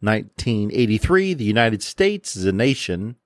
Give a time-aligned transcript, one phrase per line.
[0.00, 3.16] 1983, the United States as a nation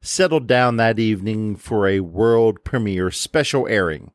[0.00, 4.12] settled down that evening for a world premiere special airing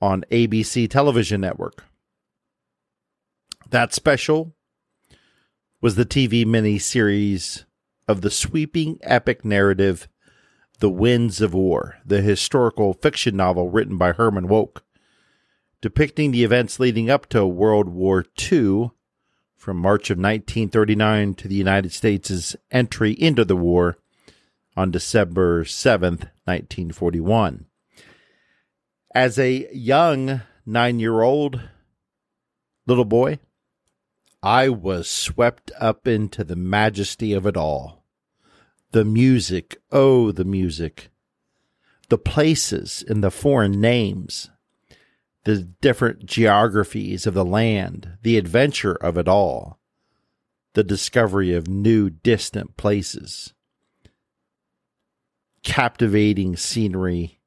[0.00, 1.84] on ABC television network.
[3.70, 4.54] That special
[5.80, 7.64] was the TV miniseries
[8.06, 10.08] of the sweeping epic narrative
[10.80, 14.82] The Winds of War, the historical fiction novel written by Herman Wouk,
[15.80, 18.90] depicting the events leading up to World War II
[19.68, 23.98] from March of 1939 to the United States' entry into the war
[24.78, 27.66] on December 7th, 1941.
[29.14, 31.60] As a young nine year old
[32.86, 33.40] little boy,
[34.42, 38.06] I was swept up into the majesty of it all.
[38.92, 41.10] The music, oh, the music.
[42.08, 44.48] The places and the foreign names
[45.44, 49.78] the different geographies of the land, the adventure of it all,
[50.74, 53.54] the discovery of new distant places,
[55.62, 57.40] captivating scenery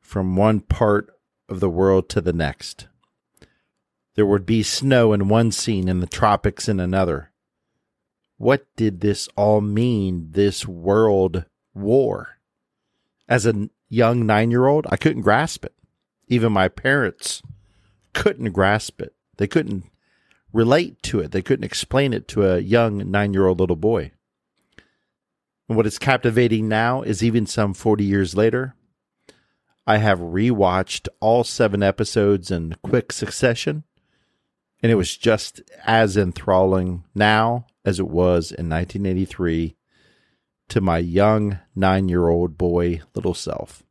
[0.00, 1.10] from one part
[1.48, 2.88] of the world to the next.
[4.14, 7.32] There would be snow in one scene and the tropics in another.
[8.36, 12.38] What did this all mean, this world war?
[13.28, 15.74] As a young nine year old, I couldn't grasp it
[16.32, 17.42] even my parents
[18.14, 19.14] couldn't grasp it.
[19.36, 19.84] They couldn't
[20.50, 21.30] relate to it.
[21.30, 24.12] They couldn't explain it to a young nine year old little boy.
[25.68, 28.74] And what is captivating now is even some 40 years later,
[29.86, 33.84] I have rewatched all seven episodes in quick succession,
[34.82, 39.76] and it was just as enthralling now as it was in 1983
[40.68, 43.82] to my young nine year old boy little self.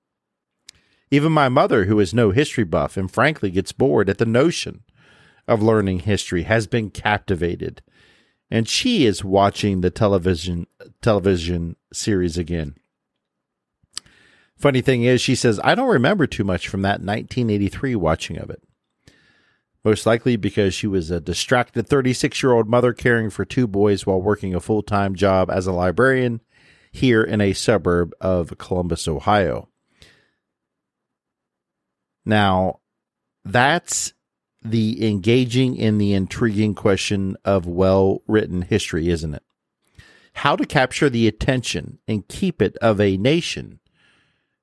[1.11, 4.83] Even my mother, who is no history buff and frankly gets bored at the notion
[5.45, 7.81] of learning history, has been captivated.
[8.49, 10.67] And she is watching the television
[11.01, 12.75] television series again.
[14.57, 18.49] Funny thing is, she says, I don't remember too much from that 1983 watching of
[18.49, 18.61] it.
[19.83, 24.05] Most likely because she was a distracted 36 year old mother caring for two boys
[24.05, 26.39] while working a full time job as a librarian
[26.91, 29.70] here in a suburb of Columbus, Ohio.
[32.25, 32.79] Now,
[33.43, 34.13] that's
[34.63, 39.43] the engaging in the intriguing question of well written history, isn't it?
[40.33, 43.79] How to capture the attention and keep it of a nation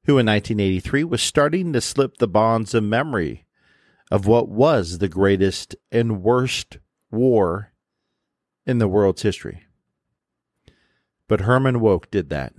[0.04, 3.44] who in 1983 was starting to slip the bonds of memory
[4.10, 6.78] of what was the greatest and worst
[7.10, 7.72] war
[8.64, 9.64] in the world's history.
[11.26, 12.54] But Herman Wouk did that.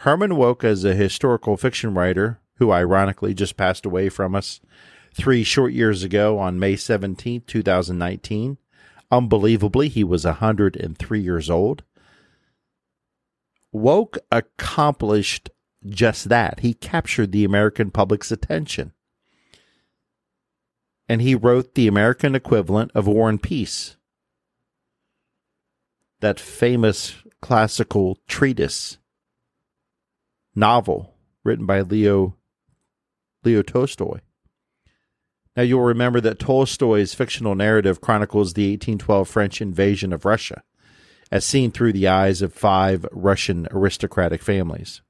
[0.00, 4.60] Herman Wouk, as a historical fiction writer, who ironically just passed away from us
[5.14, 8.58] three short years ago on May 17, 2019.
[9.10, 11.84] Unbelievably, he was 103 years old.
[13.74, 15.50] Wouk accomplished
[15.86, 16.60] just that.
[16.60, 18.92] He captured the American public's attention.
[21.08, 23.96] And he wrote the American equivalent of War and Peace,
[26.20, 28.98] that famous classical treatise
[30.54, 32.34] novel written by Leo
[33.46, 34.18] Leo Tolstoy.
[35.56, 40.62] Now, you'll remember that Tolstoy's fictional narrative chronicles the 1812 French invasion of Russia,
[41.32, 45.00] as seen through the eyes of five Russian aristocratic families.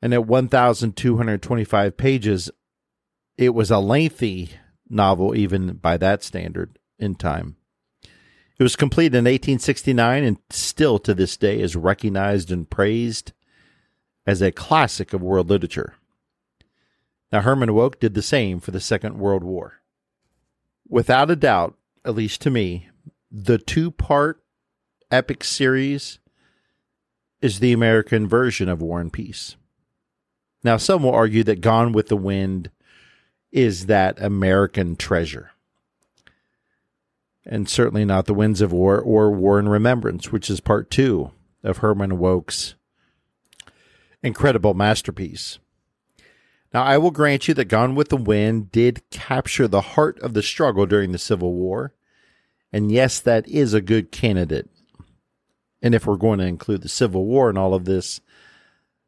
[0.00, 2.50] And at 1,225 pages,
[3.36, 4.50] it was a lengthy
[4.88, 7.56] novel, even by that standard, in time.
[8.56, 13.32] It was completed in 1869 and still to this day is recognized and praised
[14.26, 15.94] as a classic of world literature.
[17.34, 19.80] Now, Herman Wouk did the same for the Second World War.
[20.88, 22.90] Without a doubt, at least to me,
[23.28, 24.40] the two part
[25.10, 26.20] epic series
[27.42, 29.56] is the American version of War and Peace.
[30.62, 32.70] Now, some will argue that Gone with the Wind
[33.50, 35.50] is that American treasure.
[37.44, 41.32] And certainly not The Winds of War or War and Remembrance, which is part two
[41.64, 42.76] of Herman Wouk's
[44.22, 45.58] incredible masterpiece.
[46.74, 50.34] Now, I will grant you that Gone with the Wind did capture the heart of
[50.34, 51.94] the struggle during the Civil War.
[52.72, 54.68] And yes, that is a good candidate
[55.80, 58.20] And if we're going to include the Civil War in all of this,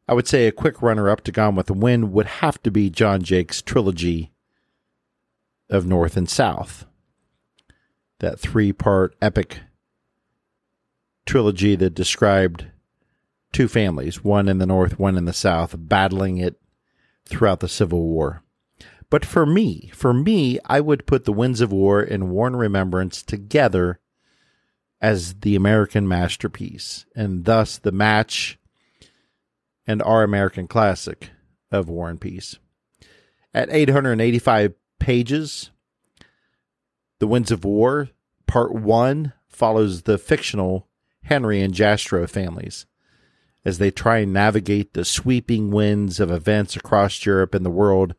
[0.07, 2.71] I would say a quick runner up to Gone with the Wind would have to
[2.71, 4.31] be John Jakes' trilogy
[5.69, 6.85] of North and South.
[8.19, 9.59] That three part epic
[11.25, 12.67] trilogy that described
[13.51, 16.57] two families, one in the North, one in the South, battling it
[17.27, 18.43] throughout the Civil War.
[19.09, 22.59] But for me, for me, I would put The Winds of War and War and
[22.59, 23.99] Remembrance together
[24.99, 28.57] as the American masterpiece, and thus the match
[29.85, 31.29] and our American classic
[31.71, 32.57] of War and Peace.
[33.53, 35.69] At 885 pages,
[37.19, 38.09] The Winds of War,
[38.47, 40.87] Part 1, follows the fictional
[41.23, 42.85] Henry and Jastrow families
[43.67, 48.15] as they try and navigate the sweeping winds of events across Europe and the world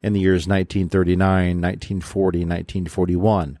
[0.00, 3.58] in the years 1939, 1940, 1941.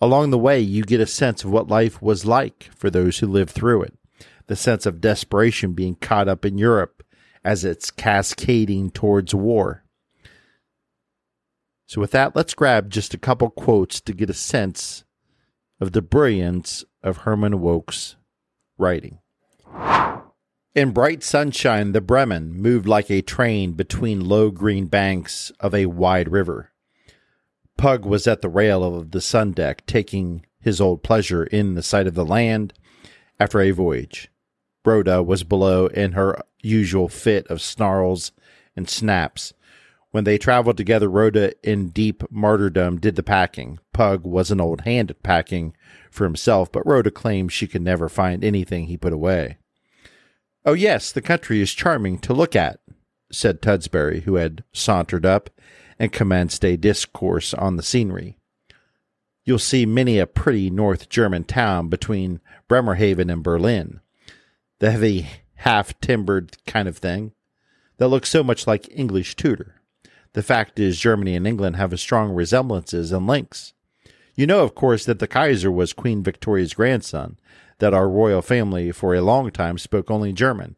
[0.00, 3.26] Along the way, you get a sense of what life was like for those who
[3.26, 3.98] lived through it,
[4.46, 7.02] the sense of desperation being caught up in Europe
[7.42, 9.82] as it's cascading towards war.
[11.86, 15.02] So, with that, let's grab just a couple quotes to get a sense
[15.80, 18.14] of the brilliance of Herman Wouk's
[18.78, 19.18] writing.
[20.72, 25.86] In bright sunshine, the Bremen moved like a train between low green banks of a
[25.86, 26.70] wide river.
[27.76, 31.82] Pug was at the rail of the sun deck, taking his old pleasure in the
[31.82, 32.72] sight of the land
[33.40, 34.30] after a voyage.
[34.84, 38.30] Rhoda was below in her usual fit of snarls
[38.76, 39.52] and snaps.
[40.12, 43.80] When they traveled together, Rhoda, in deep martyrdom, did the packing.
[43.92, 45.74] Pug was an old hand at packing
[46.12, 49.56] for himself, but Rhoda claimed she could never find anything he put away.
[50.64, 52.80] Oh, yes, the country is charming to look at,
[53.32, 55.48] said Tudsbury, who had sauntered up
[55.98, 58.36] and commenced a discourse on the scenery.
[59.44, 64.00] You'll see many a pretty North German town between Bremerhaven and Berlin.
[64.80, 67.32] The heavy, half timbered kind of thing
[67.96, 69.80] that looks so much like English Tudor.
[70.32, 73.72] The fact is, Germany and England have strong resemblances and links.
[74.36, 77.36] You know, of course, that the Kaiser was Queen Victoria's grandson,
[77.80, 80.76] that our royal family for a long time spoke only German,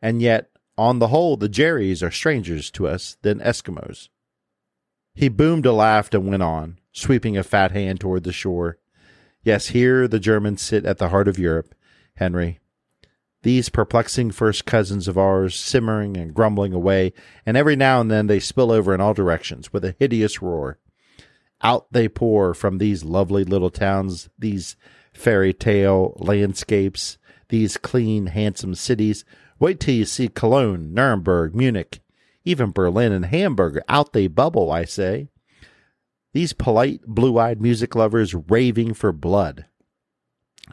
[0.00, 4.08] and yet, on the whole, the Jerrys are strangers to us than Eskimos.
[5.14, 8.78] He boomed a laugh and went on, sweeping a fat hand toward the shore.
[9.44, 11.74] Yes, here the Germans sit at the heart of Europe,
[12.16, 12.58] Henry.
[13.42, 17.12] These perplexing first cousins of ours, simmering and grumbling away,
[17.44, 20.78] and every now and then they spill over in all directions with a hideous roar.
[21.62, 24.76] Out they pour from these lovely little towns, these
[25.14, 27.18] fairy tale landscapes,
[27.48, 29.24] these clean, handsome cities.
[29.58, 32.00] Wait till you see Cologne, Nuremberg, Munich,
[32.44, 33.80] even Berlin and Hamburg.
[33.88, 35.28] Out they bubble, I say.
[36.32, 39.66] These polite, blue eyed music lovers raving for blood.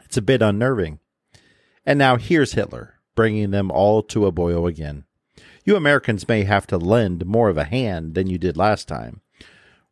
[0.04, 0.98] It's a bit unnerving.
[1.86, 5.04] And now here's Hitler, bringing them all to a boil again.
[5.64, 9.20] You Americans may have to lend more of a hand than you did last time.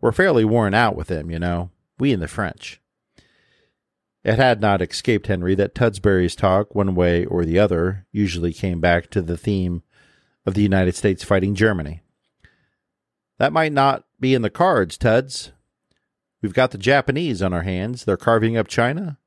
[0.00, 2.80] We're fairly worn out with him, you know, we and the French.
[4.22, 8.80] It had not escaped Henry that Tudsbury's talk, one way or the other, usually came
[8.80, 9.82] back to the theme
[10.44, 12.02] of the United States fighting Germany.
[13.38, 15.52] That might not be in the cards, Tuds.
[16.42, 18.04] We've got the Japanese on our hands.
[18.04, 19.18] They're carving up China,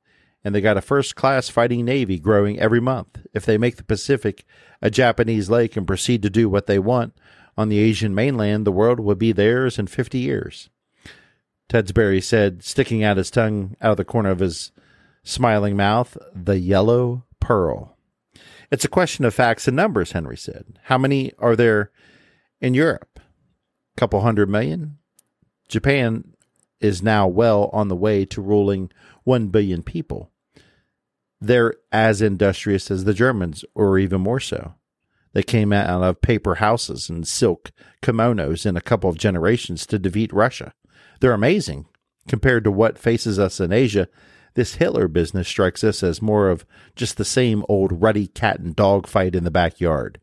[0.44, 3.26] and they got a first class fighting navy growing every month.
[3.34, 4.46] If they make the Pacific
[4.80, 7.18] a Japanese lake and proceed to do what they want
[7.58, 10.70] on the Asian mainland, the world will be theirs in 50 years.
[11.70, 14.72] Tudsbury said, sticking out his tongue out of the corner of his
[15.24, 17.98] smiling mouth, the yellow pearl.
[18.72, 20.80] It's a question of facts and numbers, Henry said.
[20.84, 21.92] How many are there
[22.60, 23.20] in Europe?
[23.20, 24.98] A couple hundred million?
[25.70, 26.34] Japan
[26.80, 28.92] is now well on the way to ruling
[29.24, 30.32] 1 billion people.
[31.40, 34.76] They're as industrious as the Germans, or even more so.
[35.34, 40.00] They came out of paper houses and silk kimonos in a couple of generations to
[40.00, 40.74] defeat Russia.
[41.20, 41.88] They're amazing
[42.28, 44.08] compared to what faces us in Asia
[44.56, 48.76] this Hitler business strikes us as more of just the same old ruddy cat and
[48.76, 50.20] dog fight in the backyard.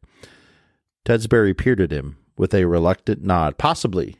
[1.04, 3.58] Tudsbury peered at him with a reluctant nod.
[3.58, 4.16] Possibly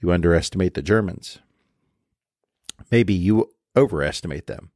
[0.00, 1.38] you underestimate the Germans.
[2.90, 4.70] Maybe you overestimate them.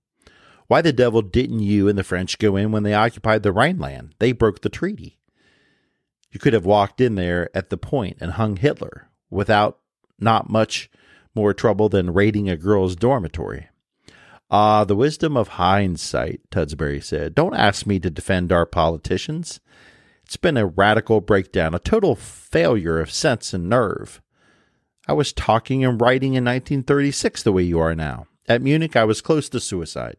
[0.68, 4.14] Why the devil didn't you and the French go in when they occupied the Rhineland?
[4.18, 5.18] They broke the treaty.
[6.30, 9.78] You could have walked in there at the point and hung Hitler without
[10.18, 10.90] not much
[11.34, 13.68] more trouble than raiding a girl's dormitory.
[14.50, 17.34] Ah, the wisdom of hindsight, Tudsbury said.
[17.34, 19.60] Don't ask me to defend our politicians.
[20.24, 24.20] It's been a radical breakdown, a total failure of sense and nerve.
[25.08, 28.26] I was talking and writing in 1936 the way you are now.
[28.48, 30.16] At Munich, I was close to suicide.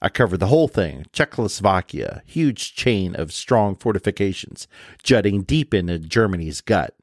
[0.00, 4.68] I covered the whole thing Czechoslovakia, huge chain of strong fortifications
[5.02, 6.94] jutting deep into Germany's gut.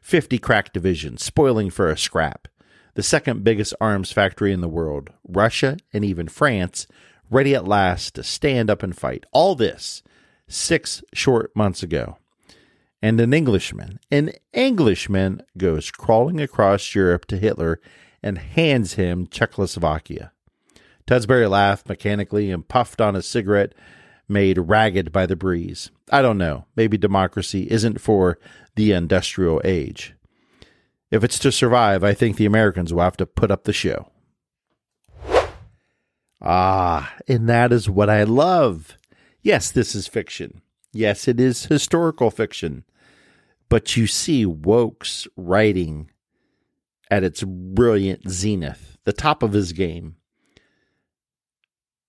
[0.00, 2.48] 50 crack divisions, spoiling for a scrap.
[2.94, 6.86] The second biggest arms factory in the world, Russia and even France,
[7.30, 9.24] ready at last to stand up and fight.
[9.32, 10.02] All this
[10.46, 12.18] six short months ago.
[13.02, 17.80] And an Englishman, an Englishman goes crawling across Europe to Hitler
[18.22, 20.32] and hands him Czechoslovakia.
[21.06, 23.74] Tudsbury laughed mechanically and puffed on a cigarette
[24.26, 25.90] made ragged by the breeze.
[26.10, 26.64] I don't know.
[26.76, 28.38] Maybe democracy isn't for
[28.74, 30.14] the industrial age.
[31.14, 34.10] If it's to survive, I think the Americans will have to put up the show.
[36.42, 38.98] Ah, and that is what I love.
[39.40, 40.60] Yes, this is fiction.
[40.92, 42.82] Yes, it is historical fiction.
[43.68, 46.10] But you see Wouk's writing
[47.12, 50.16] at its brilliant zenith, the top of his game.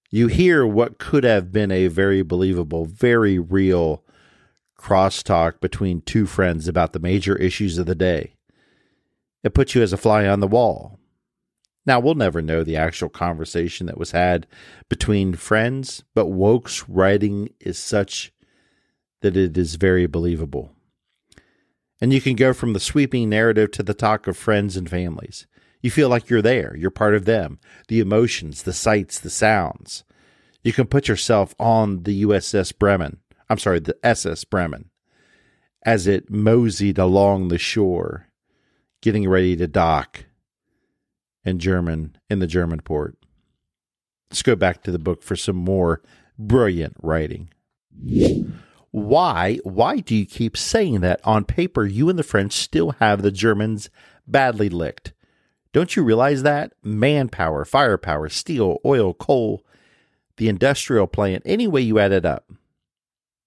[0.09, 4.03] You hear what could have been a very believable, very real
[4.79, 8.34] crosstalk between two friends about the major issues of the day.
[9.45, 10.99] It puts you as a fly on the wall.
[11.85, 14.47] Now, we'll never know the actual conversation that was had
[14.89, 18.33] between friends, but Wouk's writing is such
[19.21, 20.71] that it is very believable.
[22.01, 25.45] And you can go from the sweeping narrative to the talk of friends and families.
[25.79, 30.03] You feel like you're there, you're part of them, the emotions, the sights, the sounds.
[30.63, 34.89] You can put yourself on the USS Bremen, I'm sorry, the SS Bremen,
[35.83, 38.29] as it moseyed along the shore,
[39.05, 40.25] getting ready to dock
[41.43, 43.15] in German in the German port.
[44.31, 46.01] Let's go back to the book for some more
[46.39, 47.49] brilliant writing.
[48.89, 53.21] Why why do you keep saying that on paper you and the French still have
[53.21, 53.91] the Germans
[54.25, 55.13] badly licked?
[55.71, 56.73] Don't you realize that?
[56.81, 59.63] Manpower, firepower, steel, oil, coal,
[60.37, 62.49] the industrial plant, any way you add it up.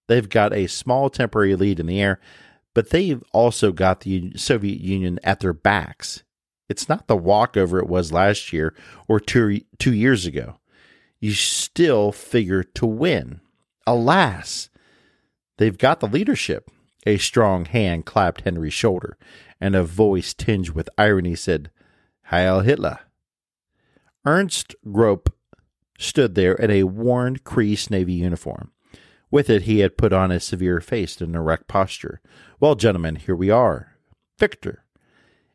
[0.07, 2.21] They've got a small temporary lead in the air,
[2.79, 6.23] but they've also got the Soviet Union at their backs.
[6.69, 8.73] It's not the walkover it was last year
[9.09, 10.61] or two, two years ago.
[11.19, 13.41] You still figure to win.
[13.85, 14.71] Alas,
[15.57, 16.71] they've got the leadership.
[17.05, 19.19] A strong hand clapped Henry's shoulder,
[19.61, 21.73] and a voice tinged with irony said,
[22.27, 23.01] Heil Hitler.
[24.25, 25.35] Ernst Grope
[25.99, 28.71] stood there in a worn, creased navy uniform.
[29.31, 32.21] With it, he had put on a severe face and erect posture.
[32.61, 33.97] Well, gentlemen, here we are.
[34.39, 34.85] Victor,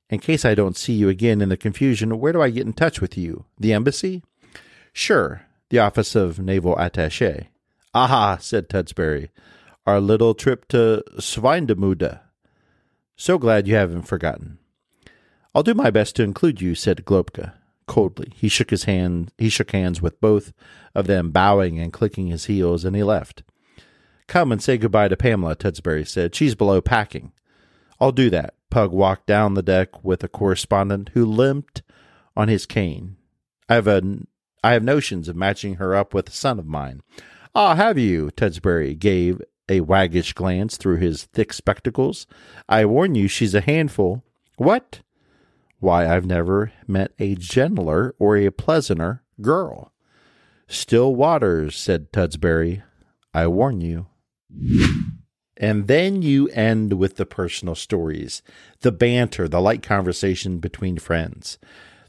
[0.10, 2.74] in case I don't see you again in the confusion, where do I get in
[2.74, 3.46] touch with you?
[3.58, 4.24] The embassy?
[4.92, 7.50] Sure, the office of naval attache.
[7.94, 9.30] Aha, said Tudsbury.
[9.86, 12.20] Our little trip to Swinemünde.
[13.16, 14.60] So glad you haven't forgotten.
[15.56, 17.54] I'll do my best to include you, said Glopka
[17.86, 18.32] coldly.
[18.36, 20.54] He shook his hand he shook hands with both
[20.96, 23.44] of them, bowing and clicking his heels, and he left.
[24.34, 26.34] Come and say goodbye to Pamela, Tudsbury said.
[26.34, 27.34] She's below packing.
[28.00, 28.56] I'll do that.
[28.72, 31.84] Pug walked down the deck with a correspondent who limped
[32.36, 33.18] on his cane.
[33.70, 34.02] I have a
[34.64, 37.02] I have notions of matching her up with a son of mine.
[37.54, 38.32] Ah, have you?
[38.32, 42.26] Tudsbury gave a waggish glance through his thick spectacles.
[42.68, 44.24] I warn you, she's a handful.
[44.58, 45.02] What?
[45.78, 49.94] Why, I've never met a gentler or a pleasanter girl.
[50.68, 52.82] Still waters, said Tudsbury.
[53.32, 54.08] I warn you.
[55.58, 58.42] And then you end with the personal stories,
[58.82, 61.58] the banter, the light conversation between friends,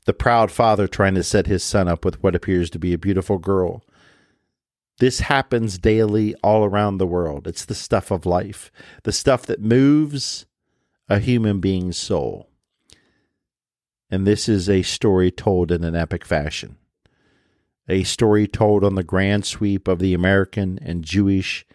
[0.07, 2.99] the proud father trying to set his son up with what appears to be a
[2.99, 3.85] beautiful girl.
[4.99, 7.47] This happens daily all around the world.
[7.47, 8.71] It's the stuff of life,
[9.03, 10.47] the stuff that moves
[11.09, 12.49] a human being's soul.
[14.11, 16.77] And this is a story told in an epic fashion.
[17.89, 21.67] A story told on the grand sweep of the American and Jewish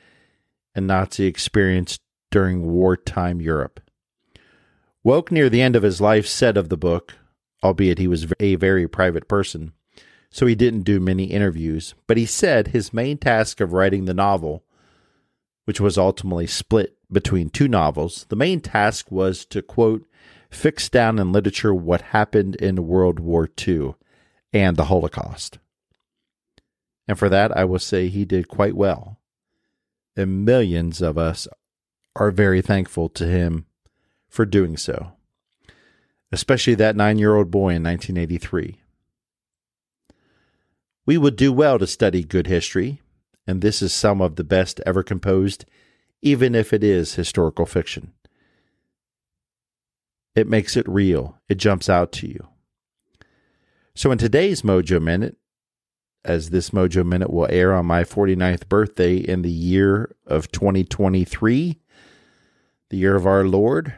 [0.75, 1.99] and Nazi experience
[2.31, 3.79] during wartime Europe.
[5.03, 7.15] Wouk near the end of his life said of the book,
[7.63, 9.73] albeit he was a very private person,
[10.29, 14.13] so he didn't do many interviews, but he said his main task of writing the
[14.13, 14.63] novel,
[15.65, 20.05] which was ultimately split between two novels, the main task was to, quote,
[20.49, 23.95] fix down in literature what happened in World War II
[24.53, 25.59] and the Holocaust.
[27.07, 29.18] And for that, I will say he did quite well
[30.15, 31.47] and millions of us
[32.15, 33.65] are very thankful to him
[34.27, 35.13] for doing so,
[36.31, 38.81] especially that nine year old boy in 1983.
[41.05, 43.01] We would do well to study good history,
[43.47, 45.65] and this is some of the best ever composed,
[46.21, 48.13] even if it is historical fiction.
[50.35, 52.47] It makes it real, it jumps out to you.
[53.95, 55.37] So, in today's Mojo Minute,
[56.25, 61.79] as this Mojo Minute will air on my 49th birthday in the year of 2023,
[62.89, 63.95] the year of our Lord.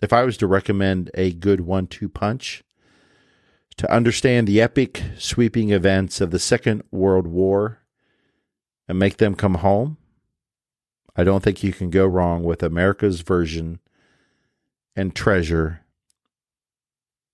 [0.00, 2.62] If I was to recommend a good one two punch
[3.76, 7.80] to understand the epic, sweeping events of the Second World War
[8.86, 9.96] and make them come home,
[11.16, 13.80] I don't think you can go wrong with America's version
[14.94, 15.80] and treasure,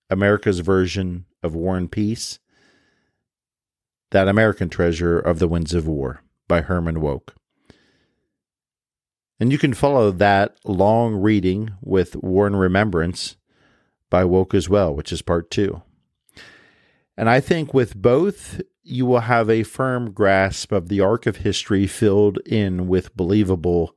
[0.08, 2.38] America's version of War and Peace
[4.14, 7.34] that American Treasure of the Winds of War by Herman Wouk.
[9.40, 13.34] And you can follow that long reading with War and Remembrance
[14.10, 15.82] by Wouk as well, which is part two.
[17.16, 21.38] And I think with both, you will have a firm grasp of the arc of
[21.38, 23.96] history filled in with believable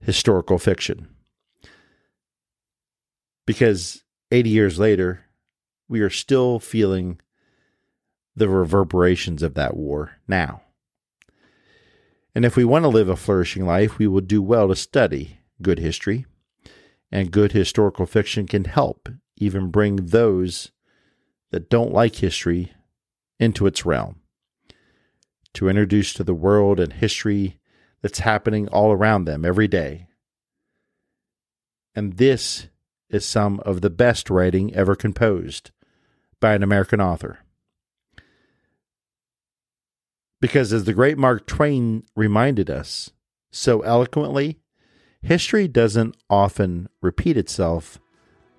[0.00, 1.08] historical fiction.
[3.44, 5.24] Because 80 years later,
[5.88, 7.18] we are still feeling
[8.38, 10.62] the reverberations of that war now.
[12.34, 15.40] And if we want to live a flourishing life, we will do well to study
[15.60, 16.26] good history.
[17.10, 20.70] And good historical fiction can help even bring those
[21.50, 22.72] that don't like history
[23.40, 24.20] into its realm.
[25.54, 27.58] To introduce to the world and history
[28.02, 30.08] that's happening all around them every day.
[31.94, 32.68] And this
[33.08, 35.70] is some of the best writing ever composed
[36.40, 37.40] by an American author.
[40.40, 43.10] Because as the great Mark Twain reminded us
[43.50, 44.58] so eloquently,
[45.20, 47.98] history doesn't often repeat itself,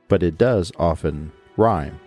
[0.07, 1.99] but it does often rhyme.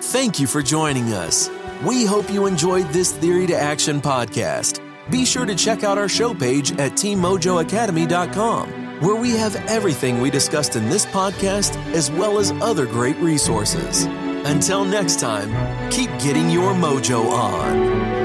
[0.00, 1.48] Thank you for joining us.
[1.84, 4.80] We hope you enjoyed this Theory to Action podcast.
[5.10, 10.30] Be sure to check out our show page at teammojoacademy.com where we have everything we
[10.30, 14.04] discussed in this podcast as well as other great resources.
[14.44, 15.50] Until next time,
[15.90, 18.22] keep getting your mojo on.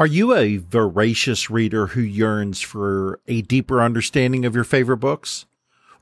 [0.00, 5.44] Are you a voracious reader who yearns for a deeper understanding of your favorite books?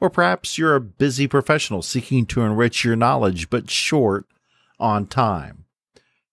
[0.00, 4.26] Or perhaps you're a busy professional seeking to enrich your knowledge but short
[4.78, 5.64] on time.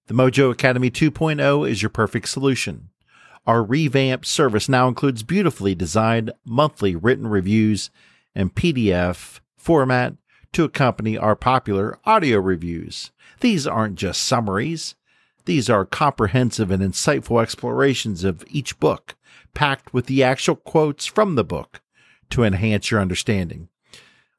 [0.08, 2.89] The Mojo Academy 2.0 is your perfect solution.
[3.47, 7.89] Our revamped service now includes beautifully designed monthly written reviews
[8.36, 10.13] and PDF format
[10.54, 13.12] to accompany our popular audio reviews.
[13.39, 14.95] These aren't just summaries.
[15.45, 19.15] These are comprehensive and insightful explorations of each book,
[19.54, 21.82] packed with the actual quotes from the book
[22.31, 23.69] to enhance your understanding.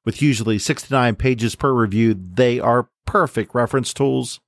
[0.04, 4.40] With usually 69 pages per review, they are perfect reference tools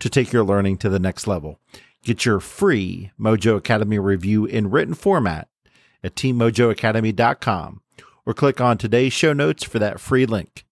[0.00, 1.58] to take your learning to the next level.
[2.04, 5.48] Get your free Mojo Academy review in written format
[6.02, 7.80] at teammojoacademy.com
[8.24, 10.64] or click on today's show notes for that free link.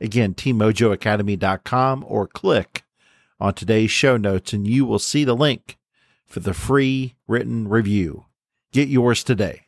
[0.00, 2.82] Again, teammojoacademy.com or click
[3.38, 5.78] on today's show notes and you will see the link
[6.26, 8.24] for the free written review.
[8.72, 9.61] Get yours today.